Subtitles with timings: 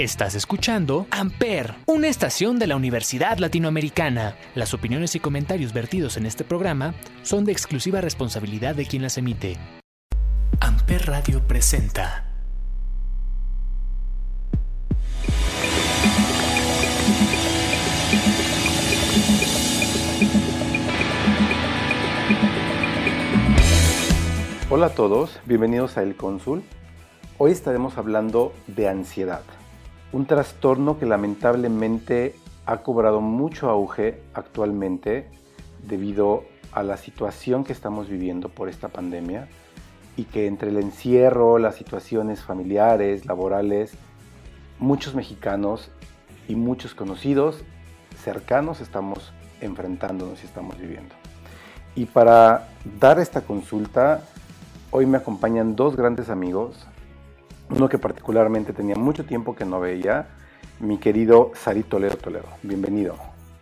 [0.00, 4.34] Estás escuchando Amper, una estación de la Universidad Latinoamericana.
[4.54, 9.18] Las opiniones y comentarios vertidos en este programa son de exclusiva responsabilidad de quien las
[9.18, 9.58] emite.
[10.58, 12.24] Amper Radio presenta.
[24.70, 26.62] Hola a todos, bienvenidos a El Cónsul.
[27.36, 29.42] Hoy estaremos hablando de ansiedad
[30.12, 32.34] un trastorno que lamentablemente
[32.66, 35.28] ha cobrado mucho auge actualmente
[35.86, 39.48] debido a la situación que estamos viviendo por esta pandemia
[40.16, 43.92] y que entre el encierro, las situaciones familiares, laborales,
[44.78, 45.90] muchos mexicanos
[46.48, 47.62] y muchos conocidos
[48.22, 51.14] cercanos estamos enfrentándonos y estamos viviendo.
[51.94, 52.68] Y para
[52.98, 54.22] dar esta consulta,
[54.90, 56.86] hoy me acompañan dos grandes amigos,
[57.70, 60.26] uno que particularmente tenía mucho tiempo que no veía,
[60.80, 62.48] mi querido Sari Toledo Toledo.
[62.62, 63.16] Bienvenido.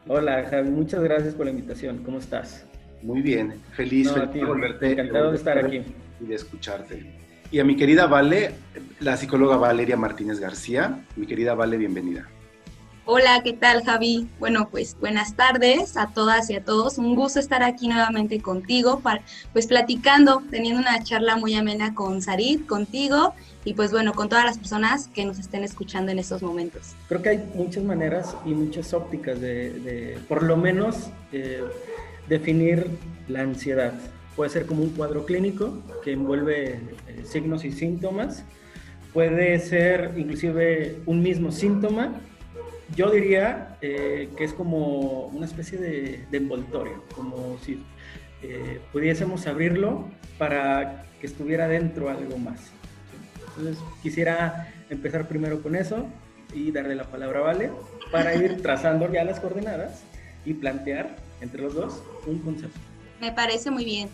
[0.07, 1.99] Hola Javi, muchas gracias por la invitación.
[2.05, 2.65] ¿Cómo estás?
[3.03, 4.93] Muy bien, feliz, de volverte.
[4.93, 5.83] Encantado de estar aquí.
[6.21, 7.13] Y de escucharte.
[7.51, 8.53] Y a mi querida Vale,
[9.01, 11.05] la psicóloga Valeria Martínez García.
[11.17, 12.29] Mi querida Vale, bienvenida.
[13.11, 14.29] Hola, ¿qué tal Javi?
[14.39, 16.99] Bueno, pues buenas tardes a todas y a todos.
[16.99, 19.01] Un gusto estar aquí nuevamente contigo,
[19.53, 23.35] pues platicando, teniendo una charla muy amena con Sarit, contigo
[23.69, 26.95] y pues bueno, con todas las personas que nos estén escuchando en estos momentos.
[27.07, 31.63] Creo que hay muchas maneras y muchas ópticas de, por lo menos, eh,
[32.31, 32.87] definir
[33.29, 33.93] la ansiedad.
[34.37, 38.43] Puede ser como un cuadro clínico que envuelve eh, signos y síntomas.
[39.13, 42.15] Puede ser inclusive un mismo síntoma
[42.97, 47.83] yo diría eh, que es como una especie de, envoltorio, como si
[48.93, 52.73] pudiésemos abrirlo para que estuviera dentro algo más.
[53.59, 56.07] Entonces quisiera empezar primero con eso
[56.55, 57.71] y darle la palabra a Vale
[58.13, 60.03] para ir trazando ya las coordenadas
[60.45, 62.79] y plantear entre los dos un concepto.
[63.21, 64.09] Me parece muy bien.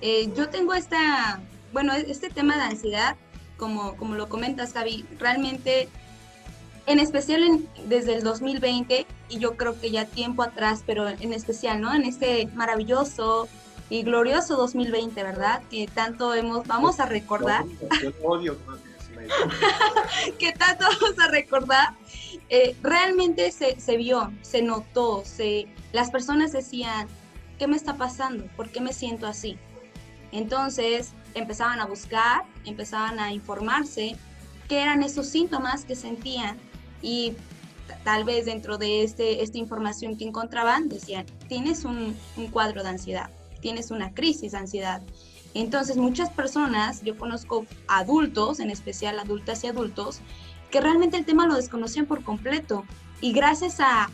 [0.00, 1.40] Eh, yo tengo esta,
[1.72, 3.16] bueno, este tema de ansiedad,
[3.56, 5.88] como, como lo comentas, Javi, realmente
[6.86, 7.42] en especial
[7.86, 11.94] desde el 2020 y yo creo que ya tiempo atrás, pero en especial, ¿no?
[11.94, 13.48] En este maravilloso
[13.90, 15.62] y glorioso 2020, ¿verdad?
[15.70, 17.64] Que tanto hemos, vamos a recordar.
[18.02, 18.56] Yo, odio
[20.38, 21.94] que tanto vamos a recordar.
[22.48, 27.08] Eh, realmente se, vio, se notó, se, las personas decían,
[27.58, 28.46] ¿qué me está pasando?
[28.56, 29.58] ¿Por qué me siento así?
[30.32, 34.16] Entonces empezaban a buscar, empezaban a informarse
[34.68, 36.58] qué eran esos síntomas que sentían
[37.02, 37.34] y
[38.04, 42.90] tal vez dentro de este, esta información que encontraban decían, tienes un, un cuadro de
[42.90, 45.02] ansiedad, tienes una crisis de ansiedad.
[45.62, 50.20] Entonces muchas personas, yo conozco adultos, en especial adultas y adultos,
[50.70, 52.84] que realmente el tema lo desconocían por completo.
[53.22, 54.10] Y gracias a,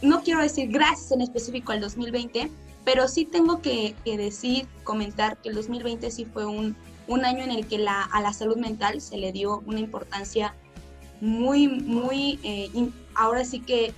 [0.00, 2.50] no quiero decir gracias en específico al 2020,
[2.84, 6.74] pero sí tengo que, decir, comentar que el 2020 sí fue un,
[7.06, 10.54] un año en el que a la salud mental se le dio una importancia
[11.20, 12.70] muy, muy, eh,
[13.14, 13.92] ahora sí que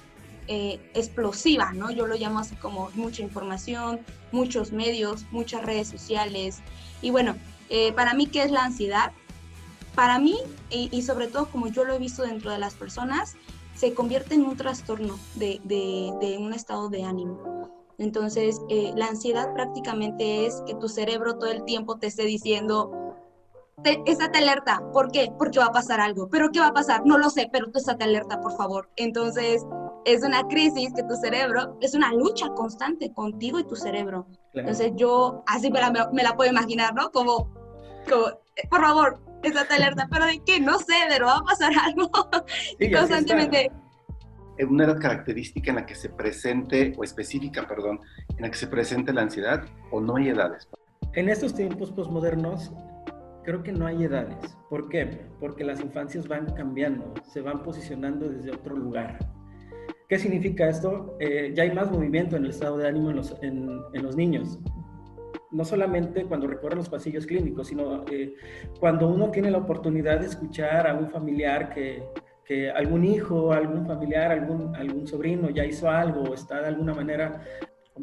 [0.52, 1.92] eh, explosiva, ¿no?
[1.92, 4.00] Yo lo llamo así como mucha información,
[4.32, 6.58] muchos medios, muchas redes sociales.
[7.02, 7.36] Y bueno,
[7.68, 9.12] eh, para mí, ¿qué es la ansiedad?
[9.94, 10.36] Para mí,
[10.70, 13.36] y, sobre todo como yo lo he visto dentro de las personas,
[13.76, 15.60] se convierte en un trastorno de,
[16.40, 17.70] un estado de ánimo.
[17.98, 18.60] Entonces,
[18.96, 23.14] la ansiedad prácticamente es que tu cerebro todo el tiempo te esté diciendo,
[23.84, 24.82] te, estate alerta.
[24.92, 25.32] ¿Por qué?
[25.38, 26.28] Porque va a pasar algo.
[26.28, 27.06] ¿Pero qué va a pasar?
[27.06, 28.88] No lo sé, pero tú estate alerta, por favor.
[28.96, 29.64] Entonces,
[30.04, 34.26] es una crisis que tu cerebro, es una lucha constante contigo y tu cerebro.
[34.54, 37.10] Entonces, yo así me la, me la, puedo imaginar, ¿no?
[37.10, 37.52] Como,
[38.08, 40.08] como, eh, por favor, estate alerta.
[40.10, 40.60] ¿Pero de qué?
[40.60, 42.10] No sé, pero va a pasar algo.
[42.78, 43.70] y constantemente
[44.68, 48.00] una característica en la que se presente, o específica, perdón,
[48.36, 50.68] en la que se presente la ansiedad, o no hay edades?
[51.14, 52.72] En estos tiempos posmodernos,
[53.44, 54.56] creo que no hay edades.
[54.68, 55.26] ¿Por qué?
[55.40, 59.18] Porque las infancias van cambiando, se van posicionando desde otro lugar.
[60.10, 61.16] ¿Qué significa esto?
[61.20, 64.58] Eh, ya hay más movimiento en el estado de ánimo en los, en, los niños.
[65.52, 68.34] No solamente cuando recorren los pasillos clínicos, sino eh,
[68.80, 72.02] cuando uno tiene la oportunidad de escuchar a un familiar que,
[72.44, 76.92] que algún hijo, algún familiar, algún, algún sobrino ya hizo algo o está de alguna
[76.92, 77.44] manera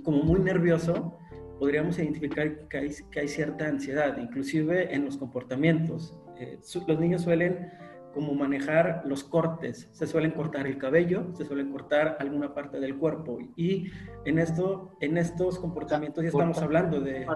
[0.01, 1.17] como muy nervioso,
[1.59, 6.17] podríamos identificar que hay, que hay cierta ansiedad, inclusive en los comportamientos.
[6.39, 6.57] Eh,
[6.87, 7.69] los niños suelen
[8.17, 12.97] como manejar los cortes, se suelen cortar el cabello, se suelen cortar alguna parte del
[12.97, 13.91] cuerpo y
[14.25, 17.27] en, esto, en estos comportamientos ya estamos hablando de...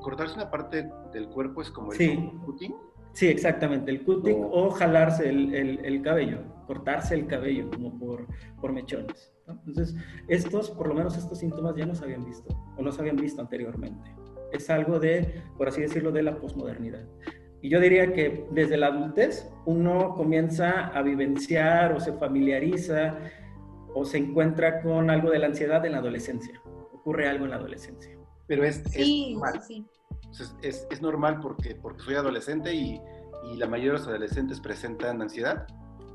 [0.00, 2.32] Cortarse una parte del cuerpo es como el sí.
[2.46, 2.74] Putin.
[3.12, 8.26] Sí, exactamente, el cutting o jalarse el, cabello, cortarse el cabello como por,
[8.62, 9.30] por mechones.
[9.46, 9.94] Entonces,
[10.26, 12.48] estos, por lo menos estos síntomas ya no se habían visto
[12.78, 14.10] o no se habían visto anteriormente.
[14.52, 17.06] Es algo de, por así decirlo, de la posmodernidad.
[17.62, 23.18] Y yo diría que desde la adultez uno comienza a vivenciar o se familiariza
[23.94, 26.60] o se encuentra con algo de la ansiedad en la adolescencia.
[26.92, 28.16] Ocurre algo en la adolescencia.
[28.46, 29.60] Pero es, normal.
[30.62, 33.00] Es, normal porque, porque soy adolescente y,
[33.52, 35.66] y la mayoría de los adolescentes presentan ansiedad.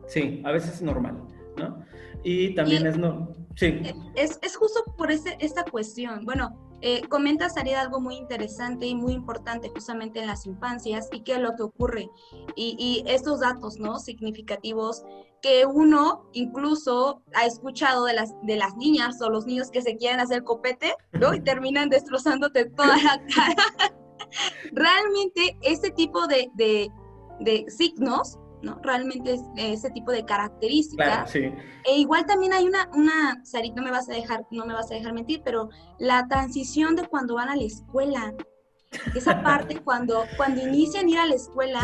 [0.08, 1.24] Sí, a veces es normal,
[1.58, 1.84] ¿no?
[2.24, 3.34] Y también es no.
[3.56, 3.82] Sí.
[4.16, 6.26] Es, es justo por ese, esta cuestión.
[6.26, 7.48] Bueno, eh, comenta
[7.80, 11.64] algo muy interesante y muy importante justamente en las infancias y qué es lo que
[11.64, 12.10] ocurre.
[12.56, 14.00] Y, y, estos datos ¿no?
[14.00, 15.04] significativos
[15.42, 19.96] que uno incluso ha escuchado de las, de las niñas o los niños que se
[19.96, 21.34] quieren hacer copete ¿no?
[21.34, 23.94] y terminan destrozándote toda la cara.
[24.72, 26.92] Realmente ese tipo de, de,
[27.40, 28.38] de signos
[28.82, 31.34] Realmente es ese tipo de características.
[31.36, 34.92] E igual también hay una, una, Sarit, no me vas a dejar, no me vas
[34.92, 35.70] a dejar mentir, pero
[36.00, 38.34] la transición de cuando van a la escuela,
[39.16, 41.82] esa parte cuando, cuando inician ir a la escuela,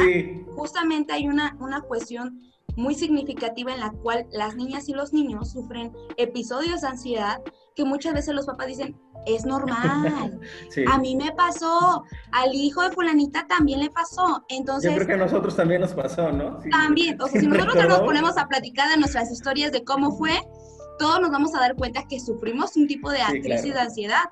[0.55, 2.39] justamente hay una, una cuestión
[2.75, 7.41] muy significativa en la cual las niñas y los niños sufren episodios de ansiedad
[7.75, 10.39] que muchas veces los papás dicen, es normal.
[10.91, 14.43] A mí me pasó, al hijo de fulanita también le pasó.
[14.49, 16.59] Entonces, Yo creo que a nosotros también nos pasó, ¿no?
[16.69, 20.39] también, o sea, si nosotros nos ponemos a platicar de nuestras historias de cómo fue,
[21.01, 24.25] todos nos vamos a dar cuenta que sufrimos un tipo de crisis de ansiedad,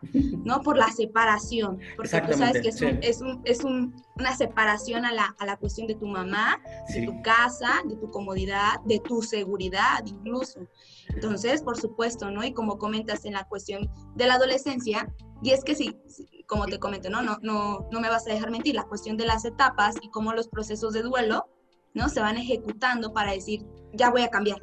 [0.45, 0.61] ¿no?
[0.61, 5.47] Por la separación, porque tú sabes que es, un, es, una separación a la, a
[5.47, 6.61] la, cuestión de tu mamá,
[6.93, 10.59] de tu casa, de tu comodidad, de tu seguridad incluso.
[11.07, 12.43] Entonces, por supuesto, ¿no?
[12.43, 15.11] Y como comentas en la cuestión de la adolescencia,
[15.41, 15.97] y es que sí,
[16.45, 17.23] como te comento, ¿no?
[17.23, 20.33] No, no, no me vas a dejar mentir, la cuestión de las etapas y cómo
[20.33, 21.49] los procesos de duelo,
[21.95, 22.09] ¿no?
[22.09, 24.59] Se van ejecutando para decir, ya voy a cambiar,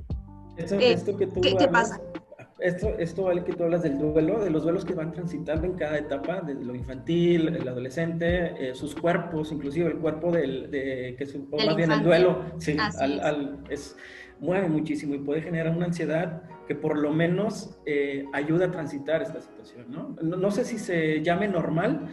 [0.56, 0.96] eh,
[1.42, 2.00] ¿qué, pasa?
[2.58, 5.74] Esto, esto vale que tú hablas del duelo, de los duelos que van transitando en
[5.74, 11.14] cada etapa, desde lo infantil, el adolescente, eh, sus cuerpos, inclusive el cuerpo del, de,
[11.18, 13.94] que es, más bien el duelo, sí, al, es.
[14.40, 19.20] mueve muchísimo y puede generar una ansiedad que por lo menos eh, ayuda a transitar
[19.20, 20.16] esta situación, ¿no?
[20.22, 20.36] ¿no?
[20.36, 20.50] ¿no?
[20.50, 22.08] sé si se llame normal,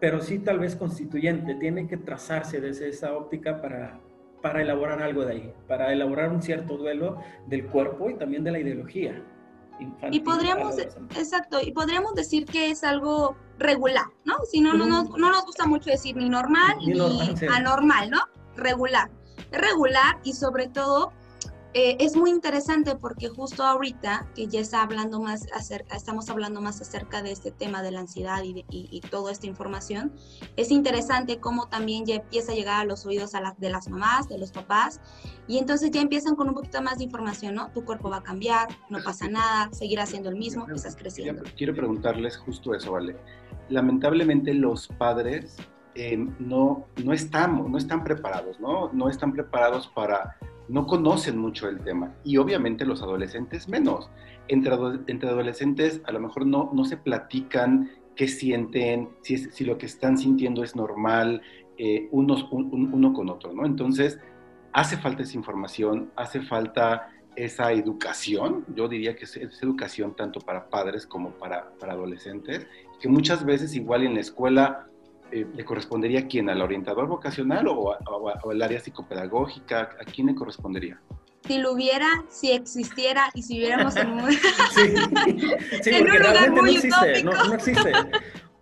[0.00, 4.00] pero sí tal vez constituyente, tiene que trazarse desde esa óptica para,
[4.44, 8.52] para elaborar algo de ahí, para elaborar un cierto duelo del cuerpo y también de
[8.52, 9.24] la ideología.
[10.10, 10.76] y podríamos,
[11.16, 14.34] exacto, y podríamos decir que es algo regular, ¿no?
[14.44, 16.92] Si no, no, no, no nos gusta mucho decir ni normal ni,
[17.48, 18.20] anormal, ¿no?
[18.54, 19.10] Regular.
[19.50, 21.14] Regular y sobre todo
[21.74, 26.60] eh, es muy interesante porque justo ahorita que ya está hablando más acerca, estamos hablando
[26.60, 30.12] más acerca de este tema de la ansiedad y, toda esta información,
[30.56, 34.28] es interesante cómo también ya empieza a llegar a los oídos a de las mamás,
[34.28, 35.00] de los papás,
[35.48, 37.70] y entonces ya empiezan con un poquito más de información, ¿no?
[37.72, 41.42] Tu cuerpo va a cambiar, no pasa nada, seguirá siendo el mismo, estás creciendo.
[41.56, 43.16] Quiero preguntarles justo eso, ¿vale?
[43.68, 45.56] Lamentablemente los padres
[45.96, 48.92] eh, no, no, están, no están preparados, ¿no?
[48.92, 50.36] No están preparados para
[50.68, 54.10] no conocen mucho el tema y obviamente los adolescentes menos.
[54.48, 54.74] Entre,
[55.06, 60.16] entre adolescentes a lo mejor no, no se platican qué sienten, si, lo que están
[60.18, 61.42] sintiendo es normal,
[61.76, 63.66] eh, uno con otro, ¿no?
[63.66, 64.20] Entonces,
[64.72, 70.68] hace falta esa información, hace falta esa educación, yo diría que es, educación tanto para
[70.68, 72.66] padres como para, para adolescentes,
[73.00, 74.86] que muchas veces igual en la escuela
[75.34, 76.48] eh, ¿le correspondería a quién?
[76.48, 79.90] ¿Al orientador vocacional o, al área psicopedagógica?
[80.00, 81.00] ¿A quién le correspondería?
[81.44, 84.32] Si lo hubiera, si existiera y si hubiéramos en un,
[85.82, 87.92] sí, en un lugar muy no existe, no, no, existe.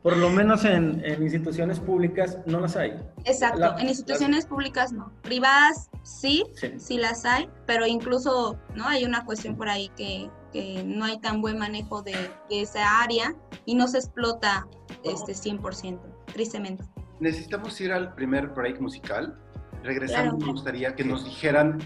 [0.02, 2.95] Por lo menos en, en, instituciones públicas no las hay.
[3.26, 5.12] Exacto, en instituciones públicas no.
[5.21, 6.45] Privadas sí,
[6.79, 11.21] sí, las hay, pero incluso no hay una cuestión por ahí que, que no hay
[11.21, 12.17] tan buen manejo de,
[12.49, 13.35] de esa área
[13.67, 14.67] y no se explota
[15.05, 16.85] este 100% tristemente.
[17.21, 19.39] Necesitamos ir al primer break musical.
[19.83, 21.79] Regresando, me gustaría que nos dijeran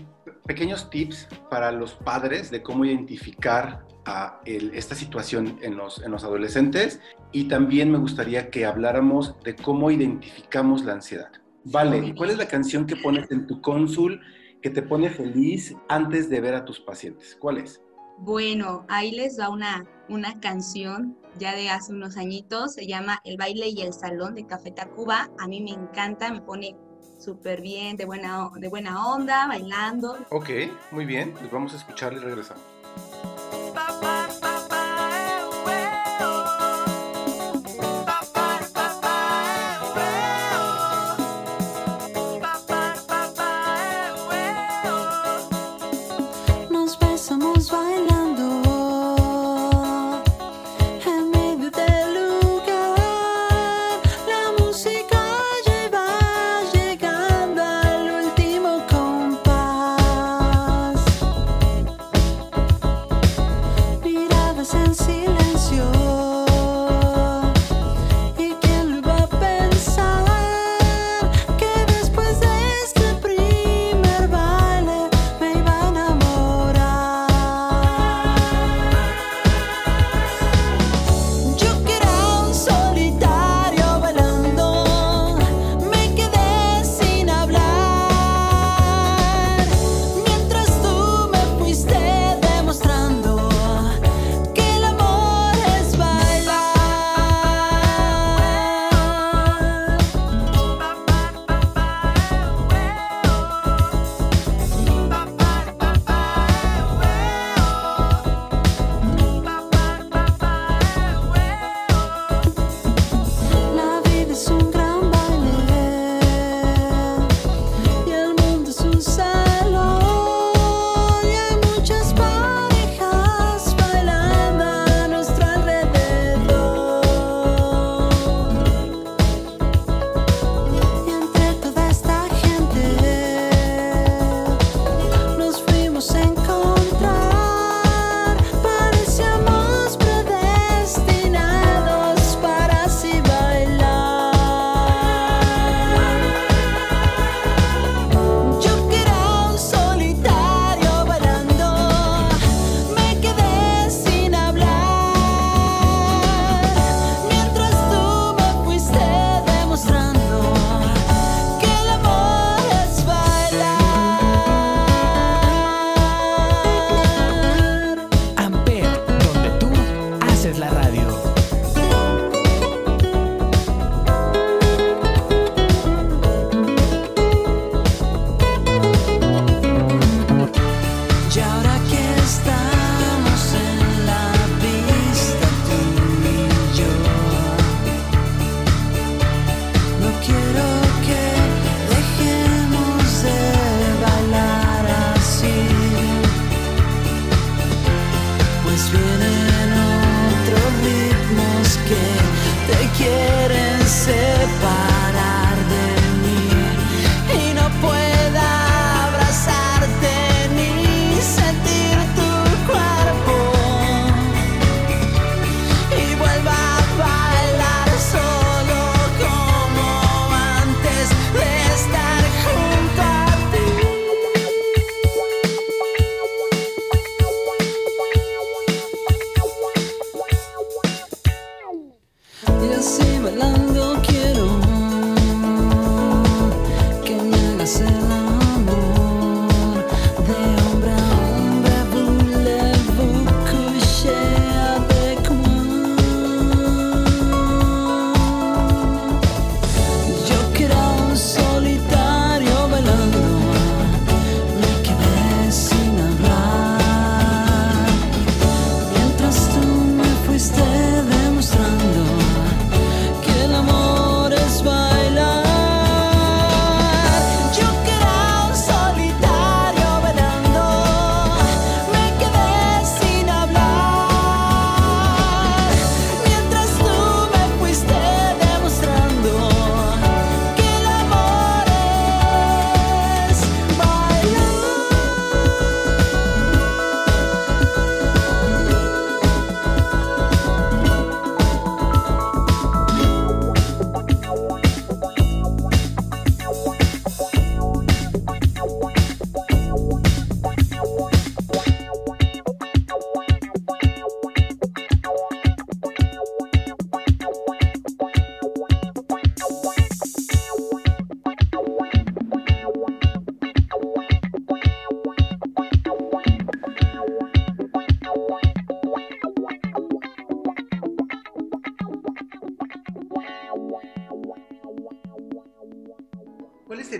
[0.46, 6.22] pequeños tips para los padres de cómo identificar a esta situación en los, en los
[6.22, 7.00] adolescentes
[7.32, 11.30] y también me gustaría que habláramos de cómo identificamos la ansiedad.
[11.64, 14.20] Vale, ¿y cuál es la canción que pones en tu cónsul
[14.62, 17.36] que te pone feliz antes de ver a tus pacientes?
[17.40, 17.82] ¿Cuál es?
[18.18, 23.36] Bueno, ahí les va una, una canción ya de hace unos añitos, se llama El
[23.36, 25.30] baile y el salón de Café Tacuba.
[25.38, 26.76] A mí me encanta, me pone
[27.18, 30.16] súper bien, de buena, de buena onda, bailando.
[30.30, 30.50] Ok,
[30.90, 32.62] muy bien, pues vamos a escuchar y regresamos.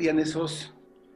[0.07, 0.73] Serían esos,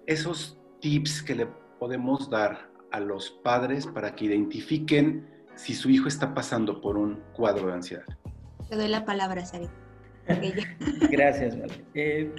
[0.06, 1.46] esos tips que le
[1.78, 7.20] podemos dar a los padres para que identifiquen si su hijo está pasando por un
[7.32, 8.04] cuadro de ansiedad?
[8.68, 9.68] Te doy la palabra, Sari.
[11.08, 11.84] Gracias, Vale.
[11.94, 12.34] Eh,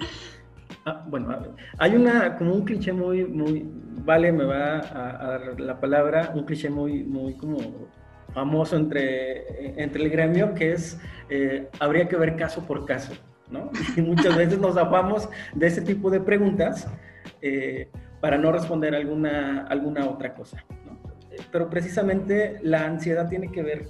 [0.84, 3.64] ah, bueno, hay una, como un cliché muy, muy,
[4.04, 7.88] Vale me va a, dar la palabra, un cliché muy, muy como
[8.34, 13.14] famoso entre, entre el gremio, que es, eh, habría que ver caso por caso,
[13.52, 13.70] ¿no?
[13.96, 16.88] Y muchas veces nos zapamos de ese tipo de preguntas
[17.40, 17.88] eh,
[18.20, 20.98] para no responder alguna, alguna otra cosa, ¿no?
[21.50, 23.86] Pero precisamente la ansiedad tiene que ver,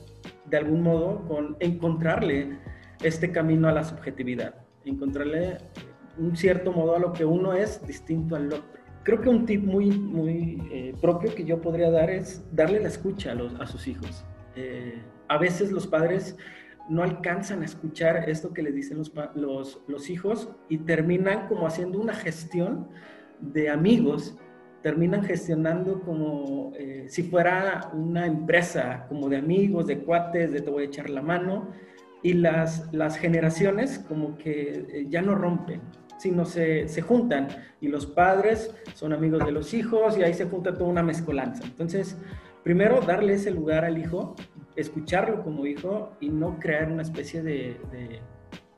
[0.46, 2.58] de algún modo, con encontrarle
[3.02, 4.54] este camino a la subjetividad,
[4.84, 5.58] encontrarle
[6.18, 8.80] un cierto modo a lo que uno es distinto al otro.
[9.02, 12.88] Creo que un tip muy, muy eh, propio que yo podría dar es darle la
[12.88, 14.24] escucha a, los, a sus hijos.
[14.54, 16.36] Eh, a veces los padres
[16.88, 18.98] no alcanzan a escuchar esto que les dicen
[19.34, 22.88] los, los, hijos y terminan como haciendo una gestión
[23.40, 24.36] de amigos
[24.82, 30.70] terminan gestionando como eh, si fuera una empresa, como de amigos, de cuates, de te
[30.70, 31.70] voy a echar la mano,
[32.22, 35.80] y las, las generaciones como que eh, ya no rompen,
[36.18, 37.48] sino se, se, juntan
[37.80, 41.64] y los padres son amigos de los hijos y ahí se junta toda una mezcolanza.
[41.64, 42.16] Entonces,
[42.62, 44.34] primero darle ese lugar al hijo,
[44.76, 48.20] escucharlo como hijo y no crear una especie de, de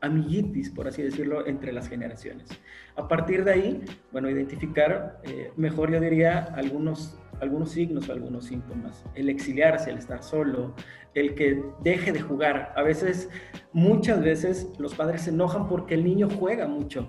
[0.04, 2.48] amiguitis, por así decirlo, entre las generaciones.
[2.96, 8.46] A partir de ahí, bueno, identificar, eh, mejor yo diría, algunos, algunos signos o algunos
[8.46, 9.04] síntomas.
[9.14, 10.74] El exiliarse, el estar solo,
[11.14, 12.72] el que deje de jugar.
[12.76, 13.28] A veces,
[13.72, 17.08] muchas veces, los padres se enojan porque el niño juega mucho,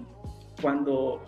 [0.62, 1.22] cuando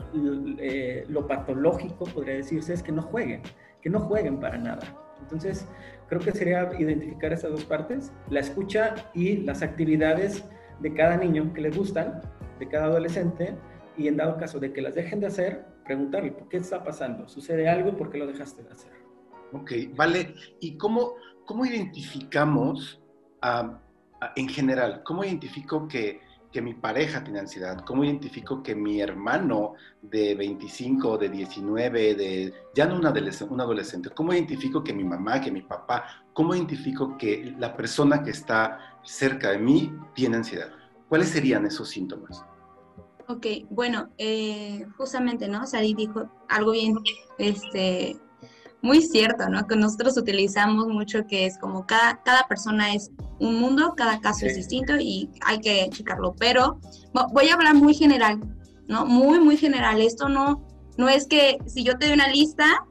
[0.60, 3.42] eh, lo patológico, podría decirse, es que no jueguen,
[3.82, 5.07] que no jueguen para nada.
[5.22, 5.68] Entonces,
[6.08, 10.44] creo que sería identificar esas dos partes, la escucha y las actividades
[10.80, 12.22] de cada niño que le gustan,
[12.60, 13.56] de cada adolescente,
[13.98, 17.28] y en dado caso de que las dejen de hacer, preguntarle, ¿por qué está pasando?
[17.28, 17.98] ¿Sucede algo?
[17.98, 18.92] ¿Por qué lo dejaste de hacer?
[19.54, 20.36] Ok, vale.
[20.60, 23.02] ¿Y cómo, cómo identificamos,
[24.36, 27.84] en general, cómo identifico que, que, mi pareja tiene ansiedad?
[27.86, 33.62] ¿Cómo identifico que mi hermano de 25, de 19, de ya no un adolescente, un
[33.62, 34.10] adolescente?
[34.10, 38.98] ¿Cómo identifico que mi mamá, que mi papá, cómo identifico que la persona que está
[39.04, 40.70] cerca de mí tiene ansiedad?
[41.10, 42.44] ¿Cuáles serían esos síntomas?
[43.30, 45.68] Ok, bueno, eh, justamente, ¿no?
[45.68, 46.96] Sari dijo algo bien,
[47.38, 48.18] este,
[48.82, 49.68] muy cierto, ¿no?
[49.68, 54.46] Que nosotros utilizamos mucho que es como cada, cada persona es un mundo, cada caso
[54.46, 56.36] es distinto y hay que checarlo.
[56.38, 56.80] Pero
[57.32, 58.40] voy a hablar muy general,
[58.88, 59.06] ¿no?
[59.06, 60.02] Muy, muy general.
[60.02, 60.66] Esto no,
[60.98, 62.86] no es que si yo te doy una lista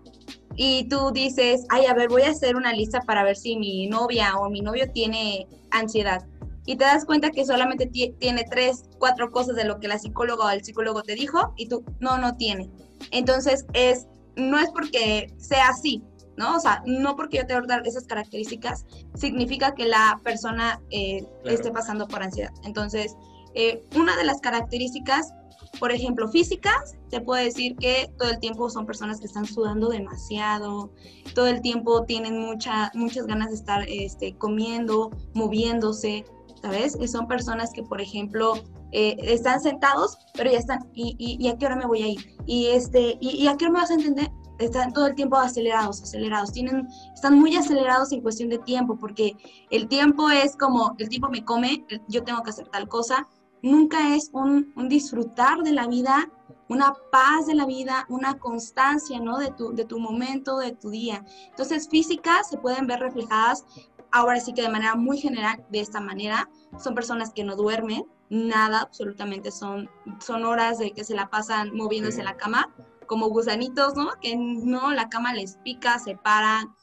[0.56, 3.86] y tú dices, ay, a ver, voy a hacer una lista para ver si mi
[3.88, 6.24] novia o mi novio tiene ansiedad
[6.66, 10.46] y te das cuenta que solamente tiene tres, cuatro cosas de lo que la psicóloga
[10.46, 12.68] o el psicólogo te dijo y tú no, no tiene.
[13.12, 16.02] Entonces, es, no es porque sea así,
[16.36, 16.56] ¿no?
[16.56, 21.26] O sea, no porque yo te voy dar esas características significa que la persona eh,
[21.44, 22.52] esté pasando por ansiedad.
[22.64, 23.16] Entonces,
[23.54, 25.32] eh, una de las características,
[25.80, 29.88] por ejemplo, físicas, te puedo decir que todo el tiempo son personas que están sudando
[29.88, 30.92] demasiado,
[31.34, 36.24] todo el tiempo tienen mucha, muchas ganas de estar este, comiendo, moviéndose,
[36.62, 36.98] ¿sabes?
[37.10, 38.54] son personas que, por ejemplo,
[38.92, 42.36] eh, están sentados, pero ya están, y, y, a qué hora me voy a ir?
[42.46, 44.30] Y, este, y, a qué hora me vas a entender?
[44.58, 49.36] Están todo el tiempo acelerados, acelerados, tienen, están muy acelerados en cuestión de tiempo, porque
[49.70, 53.26] el tiempo es como, el tiempo me come, yo tengo que hacer tal cosa,
[53.62, 56.30] nunca es un, un disfrutar de la vida,
[56.68, 59.38] una paz de la vida, una constancia, ¿no?
[59.38, 61.24] De tu, de tu momento, de tu día.
[61.48, 63.64] Entonces, físicas se pueden ver reflejadas
[64.10, 68.04] ahora sí que de manera muy general, de esta manera, son personas que no duermen,
[68.30, 69.90] nada, absolutamente son,
[70.20, 72.74] son horas de que se la pasan moviéndose en la cama,
[73.06, 74.10] como gusanitos, ¿no?
[74.20, 76.74] Que no, la cama les pica, se paran.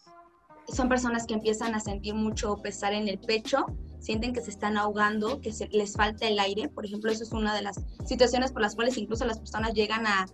[0.67, 3.65] Son personas que empiezan a sentir mucho pesar en el pecho,
[3.99, 6.69] sienten que se están ahogando, que se, les falta el aire.
[6.69, 10.07] Por ejemplo, eso es una de las situaciones por las cuales incluso las personas llegan
[10.07, 10.25] a,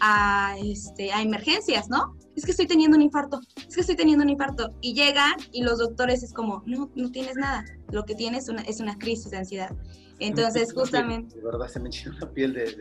[0.00, 2.16] a, este, a emergencias, ¿no?
[2.34, 4.74] Es que estoy teniendo un infarto, es que estoy teniendo un infarto.
[4.80, 8.62] Y llegan y los doctores es como, no, no tienes nada, lo que tienes una,
[8.62, 9.70] es una crisis de ansiedad.
[10.18, 11.36] Entonces, justamente...
[11.36, 12.76] De verdad, se me echó la piel de...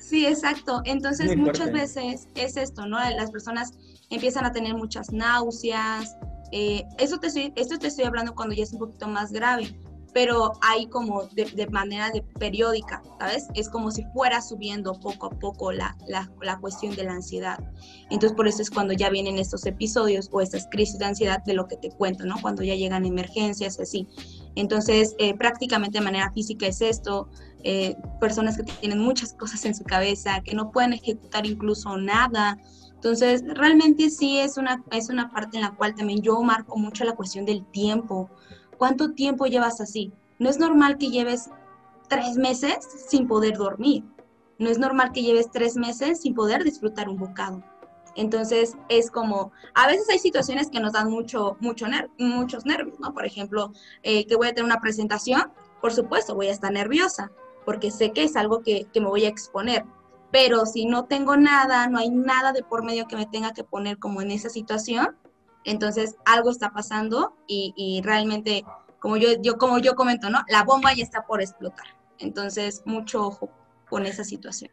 [0.00, 0.82] Sí, exacto.
[0.84, 2.98] Entonces, muchas veces es esto, ¿no?
[2.98, 3.72] Las personas
[4.08, 6.16] empiezan a tener muchas náuseas.
[6.52, 9.72] Eh, eso te estoy, esto te estoy hablando cuando ya es un poquito más grave
[10.12, 13.48] pero hay como de, manera de periódica, ¿sabes?
[13.54, 17.58] Es como si fuera subiendo poco a poco la, la, la, cuestión de la ansiedad.
[18.10, 21.54] Entonces, por eso es cuando ya vienen estos episodios o estas crisis de ansiedad de
[21.54, 22.36] lo que te cuento, ¿no?
[22.40, 24.08] Cuando ya llegan emergencias y así.
[24.56, 27.28] Entonces, eh, prácticamente de manera física es esto.
[27.64, 32.58] Eh, personas que tienen muchas cosas en su cabeza, que no pueden ejecutar incluso nada.
[32.94, 37.04] Entonces, realmente sí es una, es una parte en la cual también yo marco mucho
[37.04, 38.30] la cuestión del tiempo.
[38.76, 40.12] ¿Cuánto tiempo llevas así?
[40.38, 41.50] No es normal que lleves
[42.08, 44.04] tres meses sin poder dormir.
[44.58, 47.62] No es normal que lleves tres meses sin poder disfrutar un bocado.
[48.16, 51.86] Entonces es como, a veces hay situaciones que nos dan mucho, mucho
[52.18, 53.14] muchos nervios, ¿no?
[53.14, 57.30] Por ejemplo, eh, que voy a tener una presentación, por supuesto voy a estar nerviosa,
[57.70, 59.84] porque sé que es algo que, me voy a exponer.
[60.32, 63.62] Pero si no tengo nada, no hay nada de por medio que me tenga que
[63.62, 65.14] poner como en esa situación,
[65.62, 68.64] entonces algo está pasando y, realmente,
[68.98, 70.40] como yo, yo, como yo comento, ¿no?
[70.48, 71.86] La bomba ya está por explotar.
[72.18, 73.48] Entonces, mucho ojo
[73.88, 74.72] con esa situación.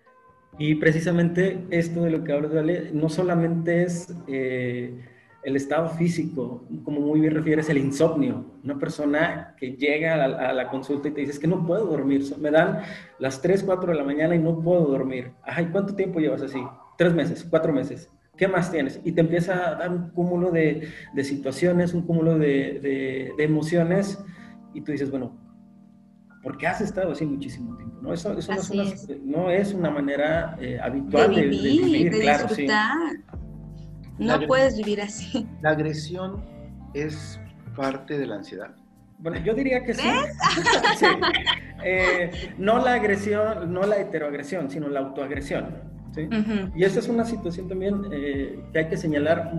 [0.58, 2.90] Y precisamente esto de lo que hablas, ¿vale?
[2.94, 5.06] no solamente es eh,
[5.48, 8.44] el estado físico, como muy bien refieres, el insomnio.
[8.66, 12.22] Una persona que llega a la, consulta y te dice, es que no puedo dormir,
[12.38, 12.82] me dan
[13.18, 15.32] las 3, 4 de la mañana y no puedo dormir.
[15.44, 16.60] Ay, ¿cuánto tiempo llevas así?
[16.98, 18.10] Tres meses, cuatro meses.
[18.36, 19.00] ¿Qué más tienes?
[19.06, 23.44] Y te empieza a dar un cúmulo de, de situaciones, un cúmulo de, de, de
[23.46, 24.22] emociones
[24.74, 25.40] y tú dices, bueno,
[26.44, 28.14] porque has estado así muchísimo tiempo, ¿no?
[28.14, 28.54] Eso, eso
[29.24, 32.96] no, es una, manera eh, habitual de vivir, de, claro, disfrutar.
[34.18, 35.48] No puedes vivir así.
[35.62, 36.44] La agresión
[36.94, 37.40] es
[37.76, 38.76] parte de la ansiedad.
[39.20, 40.08] Bueno, yo diría que sí.
[41.84, 45.76] Eh, no la agresión, no la heteroagresión, sino la autoagresión.
[46.12, 46.28] ¿sí?
[46.76, 49.54] Y esa es una situación también eh, que hay que señalar.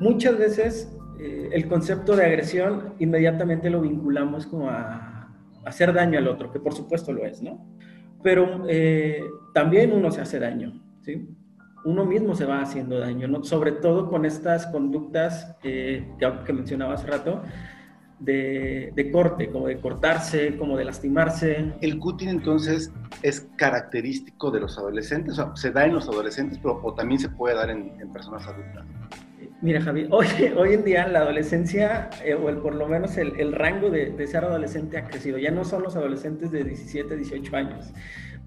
[0.00, 5.16] muchas veces el concepto de agresión inmediatamente lo vinculamos como a
[5.66, 7.66] hacer daño al otro, que por supuesto lo es, ¿no?
[8.22, 9.20] Pero eh,
[9.52, 11.28] también uno se hace daño, ¿sí?
[11.86, 13.44] Uno mismo se va haciendo daño, ¿no?
[13.44, 17.42] Sobre todo con estas conductas eh, que, mencionaba hace rato,
[18.18, 21.74] de, de, corte, como de cortarse, como de lastimarse.
[21.80, 26.80] El cutting entonces es característico de los adolescentes, o se da en los adolescentes, pero
[26.82, 28.84] o también se puede dar en, en personas adultas.
[29.62, 33.38] Mira, Javi, hoy, hoy en día la adolescencia, eh, o el, por lo menos el,
[33.38, 35.38] el rango de, de, ser adolescente ha crecido.
[35.38, 37.92] Ya no son los adolescentes de 17, 18 años.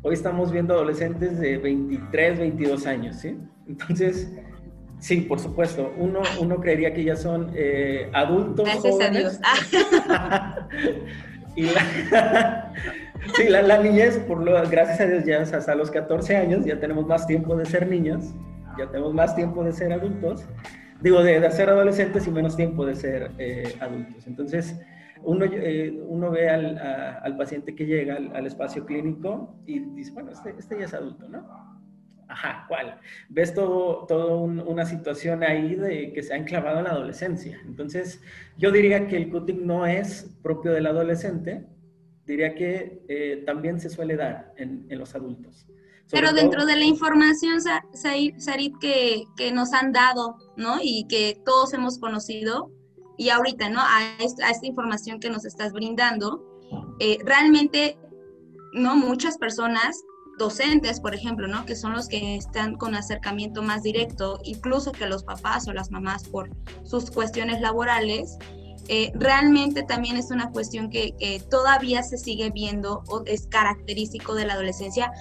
[0.02, 3.38] Hoy estamos viendo adolescentes de 23, 22 años, ¿sí?
[3.68, 4.32] Entonces,
[5.00, 8.66] sí, por supuesto, uno, uno creería que ya son eh, adultos.
[8.66, 9.40] Gracias jóvenes.
[9.44, 11.00] a Dios.
[11.56, 12.74] y la,
[13.36, 16.80] sí, la, la, niñez, por lo, gracias a Dios, ya hasta los 14 años ya
[16.80, 18.34] tenemos más tiempo de ser niños,
[18.78, 20.46] ya tenemos más tiempo de ser adultos
[21.02, 24.28] digo, de, de, ser adolescentes y menos tiempo de ser eh, adultos.
[24.28, 24.80] Entonces,
[25.24, 30.32] uno, eh, uno ve al, al, paciente que llega al, espacio clínico y dice, bueno,
[30.32, 31.48] este, este, ya es adulto, ¿no?
[32.28, 33.00] Ajá, ¿cuál?
[33.30, 37.60] Ves todo, todo una situación ahí de que se ha enclavado en la adolescencia.
[37.66, 38.22] Entonces,
[38.56, 41.66] yo diría que el cutting no es propio del adolescente,
[42.26, 45.68] diría que eh, también se suele dar en, en los adultos.
[46.12, 47.60] Pero dentro de la información,
[47.94, 50.78] Sarit, que, que, nos han dado, ¿no?
[50.82, 52.72] Y que todos hemos conocido,
[53.20, 53.82] y ahorita, ¿no?
[53.82, 56.42] A, esta, información que nos estás brindando,
[57.00, 58.00] eh, realmente,
[58.74, 58.96] ¿no?
[58.96, 60.02] Muchas personas,
[60.38, 61.66] docentes, por ejemplo, ¿no?
[61.66, 65.92] Que son los que están con acercamiento más directo, incluso que los papás o las
[65.92, 66.50] mamás por
[66.84, 68.38] sus cuestiones laborales,
[68.88, 74.34] eh, realmente también es una cuestión que, que, todavía se sigue viendo o es característico
[74.34, 75.12] de la adolescencia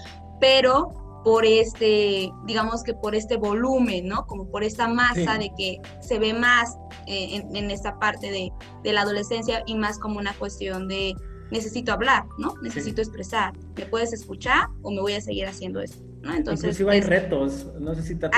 [0.41, 4.27] pero por este, digamos que por este volumen, ¿no?
[4.27, 6.77] Como por esta masa de que se ve más
[7.07, 11.15] eh, en, esta parte de, la adolescencia y más como una cuestión de
[11.51, 12.55] necesito hablar, ¿no?
[12.63, 13.53] Necesito expresar.
[13.77, 16.03] ¿Me puedes escuchar o me voy a seguir haciendo esto?
[16.23, 16.35] ¿no?
[16.35, 18.31] Entonces, Inclusive hay retos, no sé si te ha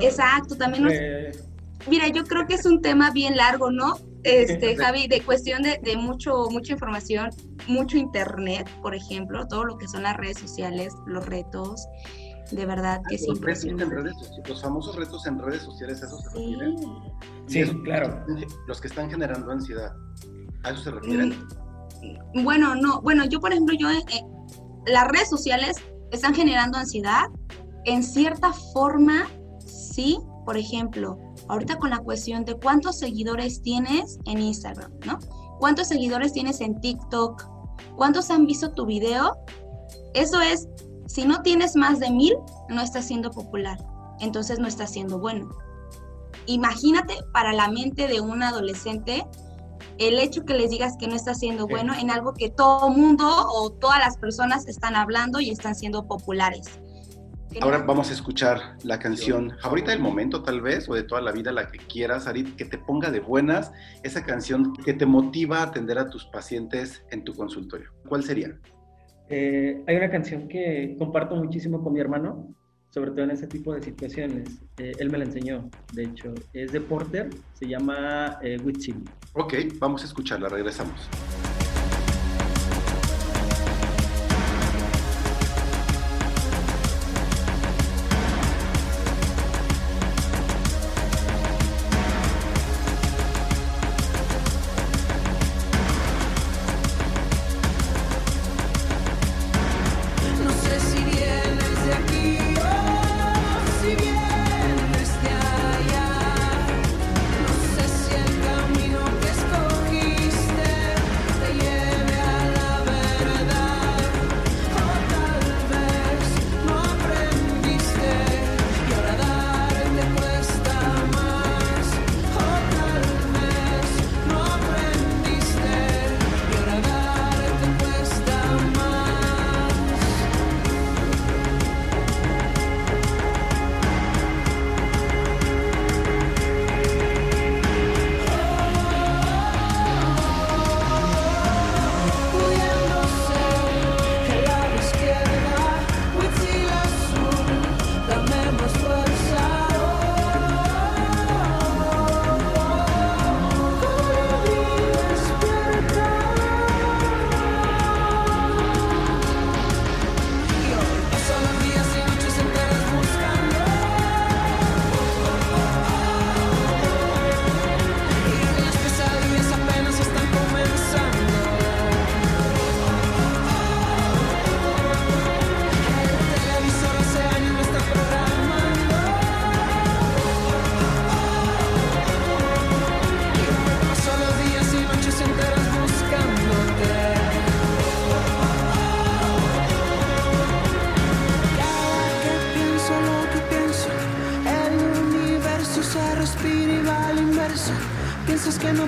[0.00, 0.92] Exacto, también nos,
[1.88, 3.96] Mira, yo creo que es un tema bien largo, ¿no?
[4.26, 7.30] Este, Javi, de cuestión de, de, mucho, mucha información,
[7.68, 11.86] mucho internet, por ejemplo, todo lo que son las redes sociales, los retos,
[12.50, 13.26] de verdad que sí.
[14.46, 16.54] Los famosos retos en redes sociales, ¿a eso se sí.
[16.54, 16.76] refieren?
[17.46, 18.24] Sí, claro.
[18.66, 19.92] Los que están generando ansiedad,
[20.62, 21.34] ¿a eso se refieren?
[22.34, 24.02] Mm, bueno, no, bueno, yo por ejemplo, yo, eh,
[24.86, 25.76] las redes sociales
[26.12, 27.26] están generando ansiedad,
[27.84, 29.26] en cierta forma,
[29.64, 35.18] sí, por ejemplo, ahorita con la cuestión de cuántos seguidores tienes en Instagram, ¿no?
[35.58, 37.44] ¿Cuántos seguidores tienes en TikTok?
[37.96, 39.36] ¿Cuántos han visto tu video?
[40.14, 40.68] Eso es,
[41.06, 42.34] si no tienes más de mil,
[42.68, 43.78] no estás siendo popular,
[44.20, 45.48] entonces no estás siendo bueno.
[46.46, 49.26] Imagínate para la mente de un adolescente
[49.98, 53.26] el hecho que les digas que no estás siendo bueno en algo que todo mundo
[53.26, 56.66] o todas las personas están hablando y están siendo populares.
[57.60, 61.32] Ahora vamos a escuchar la canción favorita del momento, tal vez, o de toda la
[61.32, 65.58] vida, la que quieras, Arit, que te ponga de buenas, esa canción que te motiva
[65.58, 67.90] a atender a tus pacientes en tu consultorio.
[68.08, 68.58] ¿Cuál sería?
[69.28, 72.54] Eh, hay una canción que comparto muchísimo con mi hermano,
[72.90, 74.60] sobre todo en este tipo de situaciones.
[74.78, 76.34] Eh, él me la enseñó, de hecho.
[76.52, 79.04] Es de Porter, se llama eh, Witching.
[79.34, 81.08] Ok, vamos a escucharla, regresamos.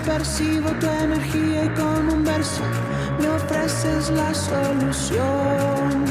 [0.00, 2.62] Percibo tu energía y con un verso
[3.20, 6.04] me ofreces la solución.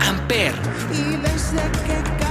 [0.00, 0.54] Amper.
[0.92, 2.27] Y desde que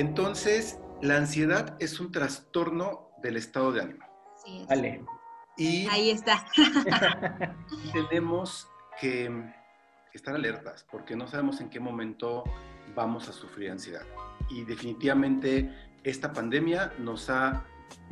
[0.00, 4.06] Entonces, la ansiedad es un trastorno del estado de ánimo.
[4.46, 4.66] Es.
[4.66, 5.04] Vale.
[5.58, 6.46] Y Ahí está.
[7.92, 8.66] tenemos
[8.98, 9.30] que
[10.14, 12.44] estar alertas porque no sabemos en qué momento
[12.94, 14.06] vamos a sufrir ansiedad.
[14.48, 15.70] Y definitivamente
[16.02, 17.66] esta pandemia nos ha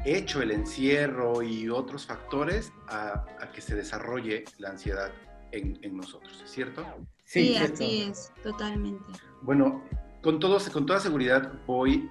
[0.04, 5.10] hecho el encierro y otros factores a, a que se desarrolle la ansiedad
[5.52, 6.84] en, en nosotros, ¿es cierto?
[7.24, 7.72] Sí, cierto.
[7.72, 9.10] así es, totalmente.
[9.40, 9.82] Bueno,
[10.22, 12.10] con, toda seguridad voy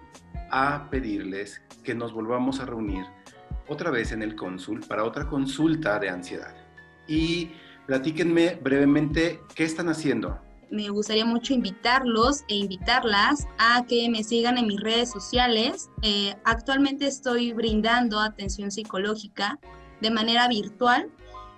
[0.50, 3.06] a pedirles que nos volvamos a reunir
[3.68, 6.56] otra vez en el cónsul para otra consulta de ansiedad.
[7.08, 7.52] Y
[7.86, 10.40] platíquenme brevemente qué están haciendo.
[10.70, 15.90] Me gustaría mucho invitarlos e invitarlas a que me sigan en mis redes sociales.
[16.02, 19.60] Eh, actualmente estoy brindando atención psicológica
[20.02, 21.10] de manera virtual.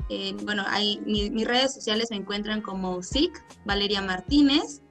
[0.10, 0.64] Eh, bueno,
[1.06, 3.32] mis redes sociales me encuentran como SIC,
[3.66, 4.82] Valeria Martínez.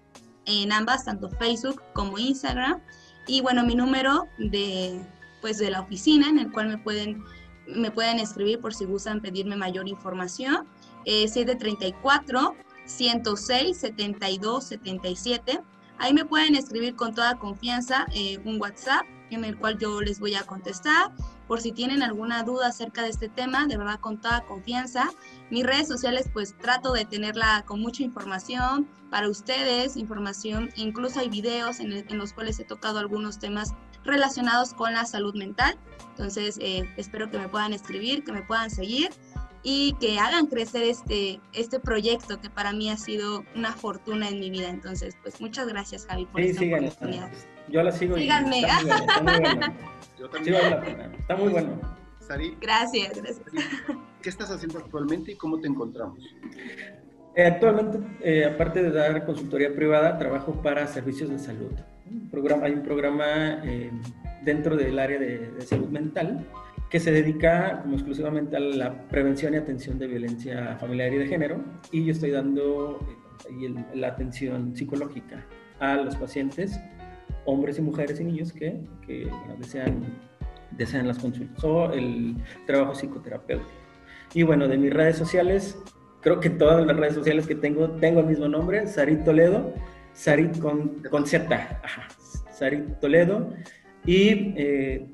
[0.48, 2.80] En ambas, tanto Facebook como Instagram.
[3.26, 5.00] Y bueno, mi número de,
[5.40, 7.22] pues, de la oficina en el cual me pueden,
[7.66, 10.66] me pueden escribir por si gustan pedirme mayor información.
[11.04, 12.56] es 734
[12.86, 15.60] 106 72 77.
[15.98, 20.20] Ahí me pueden escribir con toda confianza eh, un WhatsApp en el cual yo les
[20.20, 21.12] voy a contestar.
[21.46, 25.10] Por si tienen alguna duda acerca de este tema, de verdad con toda confianza.
[25.50, 31.28] Mis redes sociales pues trato de tenerla con mucha información para ustedes, información, incluso hay
[31.28, 35.78] videos en, los cuales he tocado algunos temas relacionados con la salud mental.
[36.10, 39.10] Entonces eh, espero que me puedan escribir, que me puedan seguir
[39.62, 44.40] y que hagan crecer este, este proyecto que para mí ha sido una fortuna en
[44.40, 44.68] mi vida.
[44.68, 47.30] Entonces, pues muchas gracias Javi por esta oportunidad.
[47.70, 48.16] Yo la sigo.
[48.16, 48.60] Síganme.
[48.60, 49.66] está muy bueno.
[50.18, 50.56] Yo también.
[51.18, 51.80] Está muy bueno.
[52.20, 52.56] Sari.
[52.60, 53.40] Gracias, gracias.
[54.22, 56.18] ¿Qué estás haciendo actualmente y cómo te encontramos?
[57.36, 61.70] Eh, actualmente, eh, aparte de dar consultoría privada, trabajo para servicios de salud.
[62.30, 63.92] programa, hay un programa eh,
[64.42, 66.44] dentro del área de, de salud mental
[66.90, 71.26] que se dedica como exclusivamente a la prevención y atención de violencia familiar y de
[71.26, 71.62] género.
[71.92, 72.98] Y yo estoy dando
[73.94, 75.44] la atención psicológica
[75.80, 76.80] a los pacientes,
[77.44, 80.04] hombres y mujeres y niños que, que desean,
[80.72, 83.70] desean las consultas o el trabajo psicoterapéutico.
[84.34, 85.78] Y bueno, de mis redes sociales,
[86.20, 89.72] creo que todas las redes sociales que tengo, tengo el mismo nombre, Sarit Toledo,
[90.12, 91.80] Sarit con, con Z,
[92.50, 93.50] Sarit Toledo.
[94.04, 95.06] Y eh,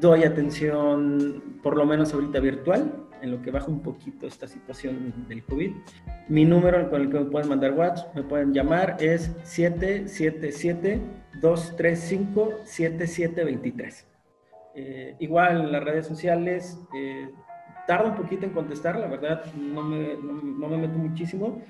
[0.00, 5.26] doy atención, por lo menos ahorita virtual, en lo que baja un poquito esta situación
[5.28, 5.72] del COVID.
[6.28, 9.30] Mi número con el que me pueden mandar WhatsApp, me pueden llamar, es
[11.40, 14.04] 777-235-7723.
[14.76, 17.30] Eh, igual las redes sociales, eh,
[17.86, 21.62] tarda un poquito en contestar, la verdad, no me, no me meto muchísimo,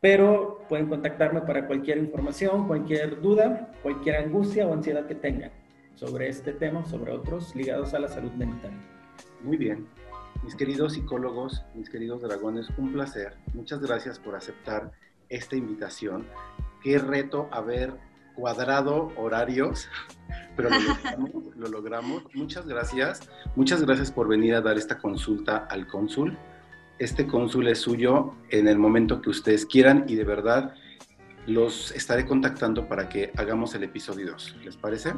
[0.00, 5.50] pero pueden contactarme para cualquier información, cualquier duda, cualquier angustia o ansiedad que tengan
[5.94, 8.72] sobre este tema, sobre otros ligados a la salud mental.
[9.42, 9.86] Muy bien.
[10.42, 13.36] Mis queridos psicólogos, mis queridos dragones, un placer.
[13.54, 14.90] Muchas gracias por aceptar
[15.28, 16.26] esta invitación.
[16.82, 17.92] Qué reto haber
[18.34, 19.88] cuadrado horarios,
[20.56, 22.22] pero lo logramos, lo logramos.
[22.34, 23.28] Muchas gracias.
[23.56, 26.38] Muchas gracias por venir a dar esta consulta al cónsul.
[26.98, 30.74] Este cónsul es suyo en el momento que ustedes quieran y de verdad
[31.46, 34.56] los estaré contactando para que hagamos el episodio 2.
[34.64, 35.12] ¿Les parece?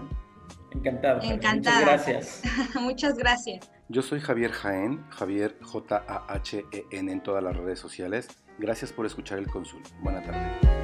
[0.72, 1.22] Encantado.
[1.22, 1.80] Encantada.
[1.80, 2.42] Muchas gracias.
[2.80, 3.70] Muchas gracias.
[3.88, 8.28] Yo soy Javier Jaén, Javier J-A-H-E-N en todas las redes sociales.
[8.58, 9.82] Gracias por escuchar el Consul.
[10.00, 10.83] Buena tarde.